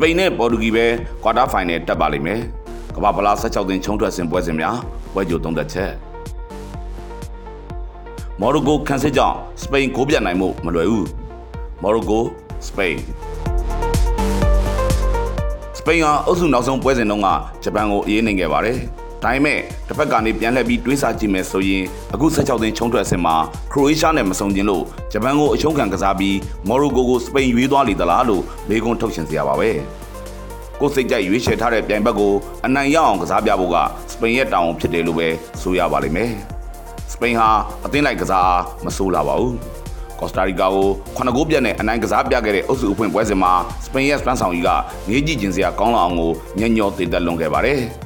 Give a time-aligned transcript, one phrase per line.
[0.00, 0.86] ပိန်နဲ့ပေါ်တူဂီပဲ
[1.22, 2.40] ကွာတာဖိုင်နယ်တက်ပါလိမ့်မယ်
[2.96, 4.76] ကမ္ဘာပလာ16သင်းချုံထွက်စဉ်ပွဲစဉ်များ
[5.14, 5.92] ပွဲကြိုသုံးသက်ချက်
[8.40, 11.08] မော်ရိုကိုခန်းစစ်ကြောင့်စပိန်ကိုပြတ်နိုင်မှုမလွယ်ဘူး
[11.82, 12.24] မော်ရိုကို
[12.66, 12.96] စပိန်
[15.78, 17.28] စပိန်ကအုပ်စုနောက်ဆုံးပွဲစဉ်တုန်းက
[17.62, 18.78] ဂျပန်ကိုအေးအေးနိုင်ခဲ့ပါတယ်
[19.22, 21.84] ဒါပေမဲ့တစ်ဖက်ကနေပြန်လှည့်ပြီးတွေးဆကြည့်မယ်ဆိုရင်
[22.14, 23.36] အခု16သိန်းချုံထွက်အဆင့်မှာ
[23.72, 26.36] ခရိုအေးရှားနဲ့မဆုံခြင်းလို့ဂျပန်ကိုအရှုံးခံကစားပြီး
[26.68, 29.70] မော်ရိုကိုကိုစပိန်ရွေးသွားလေသလားလို့မေးခွန်းထုတ်ရှင်စရာပါပဲ
[30.80, 32.32] ကိုယ်စိတ်ကြိုက်ရွေးချယ်ထားတဲ့ပြိုင်ဘက်ကို
[32.66, 33.76] အနိုင်ရအောင်ကစားပြဖို့က
[34.12, 35.28] စပိန်ရဲ့တာဝန်ဖြစ်တယ်လို့ပဲ
[35.62, 36.32] ဆိုရပါလိမ့်မယ်
[37.12, 37.48] စပိန်ဟာ
[37.84, 39.54] အသင်းလိုက်ကစားအားမဆိုးလာပါဘူး
[40.20, 43.52] ကော့စတာရီကာကိုခုနကိုးပြတ်နဲ့အနိုင်ကစားပြခဲ့တဲ့အုပ်စုအဖွင့်ပွဲစဉ်မှာ
[43.84, 44.70] စပိန်ရဲ့စပန်ဆောင်ကြီးက
[45.08, 47.80] ငေးကြည့်ခြင်းစရာကောင်းလာအောင်ကိုညံ့ညောတည်တက်လွန်ခဲ့ပါတယ်။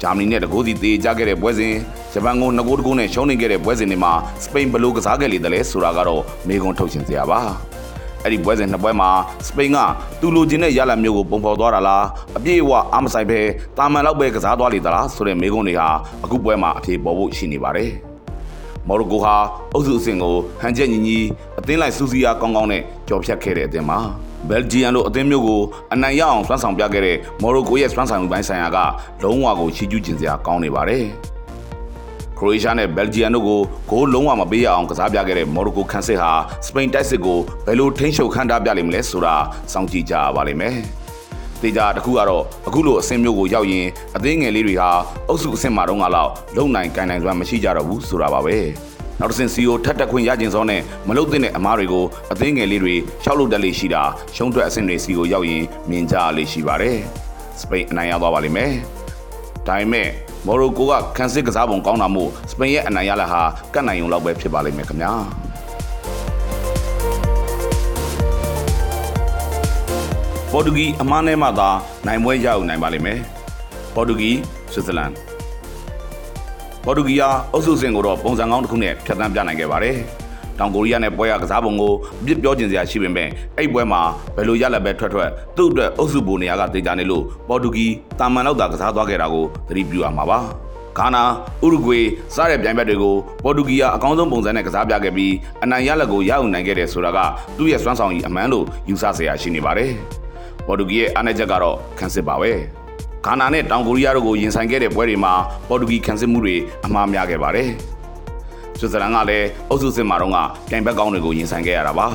[0.00, 1.74] ဂျာမနီနဲ့တကိုးစီတေးကြခဲ့တဲ့ပွဲစဉ်
[2.12, 4.12] ဂျပန်ကိုငကိုးတကိုးနဲ့ရှုံးနေခဲ့တဲ့ပွဲစဉ်တွေမှာ
[4.44, 7.40] စပိန်ဘယ်လိုကစားခဲ့လေတယ်လဲဆိုတာကတော့မေးခွန်းထုတ်ခြင်းစရာပါ။
[8.24, 9.10] အဲ့ဒီပွဲစဉ်နှစ်ပွဲမှာ
[9.46, 9.78] စပိန်က
[10.20, 12.04] သူလိုချင်တဲ့ရလဒ်မျိုးကိုပုံဖော်သွားတာလား
[12.36, 13.40] အပြည့်အဝအားမဆိုင်ပဲ
[13.78, 15.88] တာမန်လောက်ပဲကစားသွားလေသလားဆိုတဲ့မေးခွန်းတွေဟာ
[16.24, 17.90] အခုပွဲမှာအဖြေပေါ်ဖို့ရှိနေပါတယ်။
[18.88, 19.34] မော်ရိုကိုဟာ
[19.74, 21.18] အုပ်စုအဆင့်ကိုဟန်ချက်ညီညီ
[21.58, 23.98] အသင်းလိုက်စူးစီးအားကောင်းကောင်းနဲ့ကြော်ဖြတ်ခဲ့တဲ့အသင်းမှာ
[24.50, 25.62] ဘယ်လ်ဂျီယန်တို့အသင်းမျိုးကို
[25.94, 28.78] အနိုင်ရအောင်စွမ်းဆောင်ပြခဲ့တဲ့မော်ရိုကိုရဲ့စွမ်းဆောင်မှုပိုင်းဆိုင်ရာက
[29.22, 31.04] လုံးဝကိုချီးကျူးကျင်စရာကောင်းနေပါတယ်
[32.38, 36.30] ခရိုအေးရှားနဲ့ဘယ်လ်ဂျီယန်တို့ကိုဂိုးလုံးဝမပေးရအောင်ကစားပြခဲ့တဲ့မော်ရိုကိုခန်းစစ်ဟာ
[36.66, 39.34] စပိန်တိုက်စစ်ကိုဘယ်လိုထိန်းချုပ်ခန့်ထားပြလိမ့်မလဲဆိုတာ
[39.72, 40.76] စောင့်ကြည့်ကြပါလိမ့်မယ်။
[41.62, 43.86] တေချာတစ်ခုကတော့အခုလိုအဆင့်မျိုးကိုရောက်ရင်
[44.16, 44.90] အသေးငယ်လေးတွေဟာ
[45.28, 48.58] အုပ်စုအဆင့်မှာတော့ငါလောက်လုံနိုင်ကိုင်နိုင်စွမ်းမရှိကြတော့ဘူးဆိုတာပါပဲ။
[49.20, 54.02] နောက်တစ်ဆင့် CEO ထပ်တက်ခွင့်ရခြင်းစောနဲ့မလုတ်တဲ့အမားတွေကိုအသေးငယ်လေးတွေရှောက်လို့တက်လေရှိတာ
[54.36, 56.98] ရှုံးထွက်အဆင့်တွေစီကိုရောက်ရင်မြင်ကြလေရှိပါတယ်။
[57.60, 58.72] စပိန်အနိုင်ရသွားပါလိမ့်မယ်။
[59.66, 60.08] ဒါပေမဲ့
[60.46, 63.42] မော်ရိုကိုကခန်းစစ်ကစားပုံကောင်းတာမို့စပိန်ရဲ့အနိုင်ရလာဟာ
[63.74, 65.12] ကတ်နိုင်ုံလောက်ပဲဖြစ်ပါလိမ့်မယ်ခင်ဗျာ။
[70.52, 71.70] ပေါ်တူဂီအမားနဲ့မှသာ
[72.06, 73.18] နိုင်ပွဲရအောင်နိုင်ပါလိမ့်မယ်။
[73.94, 74.30] ပေါ်တူဂီ
[74.72, 75.12] ဆွစ်ဇာလန်
[76.88, 79.96] ပေါ်တူဂီယာအုပ်စုစဉ်ကိုတော့ပုံစံကောင်းတစ်ခုနဲ့ဖြတ်သန်းပြနိုင်ခဲ့ပါတယ်။
[80.58, 81.92] တောင်ကိုရီးယားနဲ့ပွဲရကစားပုံကို
[82.26, 84.02] ပြစ်ပြောကျင်စရာရှိပေမဲ့အဲ့ပွဲမှာ
[84.36, 87.86] ဘယ်လိုရလက်ပဲထွက်ထွက်သူ့အတွက်အုပ်စုပုံနေရာကတေချာနေလို့ပေါ်တူဂီ
[88.18, 90.38] တာမန်လောက်သာကစားသွားခဲ့တာကိုသတိပြုရမှာပါ။
[90.98, 91.22] ဂါနာ
[91.64, 91.98] ဥရုဂွေ
[92.34, 93.14] စတဲ့ပြိုင်ဘက်တွေကို
[93.44, 95.32] ပေါ်တူဂီယာအကောင်းဆုံးပုံစံနဲ့ကစားပြခဲ့ပြီး
[95.62, 97.18] အနိုင်ရလက်ကိုရအောင်နိုင်ခဲ့တယ်ဆိုတာက
[97.58, 99.90] သူ့ရဲ့စွမ်းဆောင်ရည်အမှန်လို့ယူဆစရာရှိနေပါတယ်။
[100.66, 102.52] ပေါ်တူဂီရဲ့အားနည်းချက်ကတော့ခန်းစစ်ပါပဲ
[103.26, 105.32] ဂါနာနဲ့တောင်ကိုရီးယားတို့ကိုရင်ဆိုင်ခဲ့တဲ့ပွဲတွေမှာ
[105.68, 106.56] ပေါ်တူဂီခန်းစစ်မှုတွေ
[106.86, 107.70] အမှားများခဲ့ပါတယ်
[108.78, 110.38] ဆွစ်ဇာလန်ကလည်းအုပ်စုစစ်မှာတော့က
[110.70, 112.06] ပြိုင်ဘက်ကောင်းတွေကိုရင်ဆိုင်ခဲ့ရတာပါ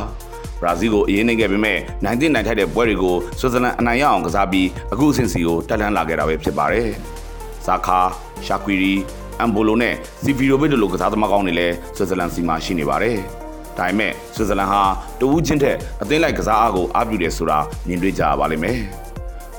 [0.61, 6.87] ဘရာဇီးကိုအရေးနှိမ့်ခဲ့ပေမဲ့နိုင်တင်နိုင်ထိုက်တဲ့ပွဲတွေကိုဆွစ်ဇာလန်အနိုင်ရအောင်ကစားပြီးအခုအဆင့်စီကိုတက်လှမ်းလာခဲ့တာပဲဖြစ်ပါတယ်။
[7.65, 7.99] ဇာခါ
[8.45, 8.93] ရှာကွီရီ
[9.39, 13.17] အမ်ဘိုလိုနဲ့စီဖီရိုဘစ်တို့လိုကစားသမားကောင်းတွေလည်းဆွစ်ဇာလန်စီမှာရှိနေပါတယ်။
[13.77, 14.81] ဒါပေမဲ့ဆွစ်ဇာလန်ဟာ
[15.19, 18.79] တဝူးချင်းထက်အသင်းလိုက်ကစားအားကိုအားပြုတယ်ဆိုတာမြင်တွေ့ကြရပါလိမ့်မယ်။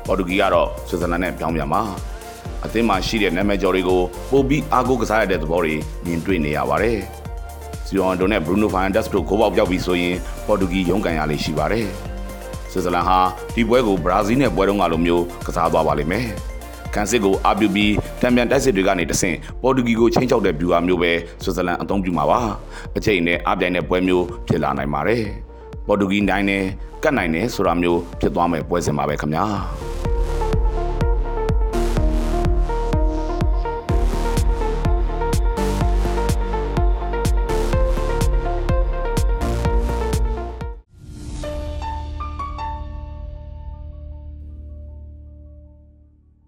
[0.07, 1.83] ပေါ်တူဂီကတော့ဆွစ်ဇာလန်နဲ့ပြောင်းပြန်ပါ။
[2.65, 5.75] အသင်းမှာရှိတဲ့နာမည်ကျော်တွေကိုပိုပြီးအားကိုးကစားရတဲ့သဘောတွေ
[6.05, 6.99] မြင်တွေ့နေရပါတယ်။
[7.87, 11.87] စီယွန်ဒိုနဲ့ဘရူနိုဖိုင်ဒက်စ်တို့ကိုပေါက်ပြောက်ပြီးဆိုရင်ပေါ်တူဂီရုန်းကန်ရလိမ့်ရှိပါတယ်။
[12.73, 13.19] ဆွစ်ဇာလန်ဟာ
[13.55, 16.29] ဒီပွဲကိုဘရာဇီးနဲ့ပွဲတုန်းကလိုမျိုးကစားသွားပါလိမ့်မယ်။
[16.95, 22.41] ကန်စစ်ကိုအာပြူပြီးတံပြန်တိုက်စစ်တွေကနေတဆင့်ပေါ်တူဂီကိုချင်းချောက်တဲ့ဗျူဟာမျိုးပဲဆွစ်ဇာလန်အသုံးပြုမှာပါ
[22.97, 25.25] အချိန်နဲ့အပြိုင်တဲ့ပွဲမျိုးဖြစ်လာနိုင်ပါတယ်
[25.87, 26.65] ပေါ်တူဂီနိုင်တယ်
[27.03, 29.45] ကတ်နိုင်တယ်ဆိုတာမျိုးဖြစ်သွားမယ်ပွဲစဉ်ပါပဲခင်ဗျာ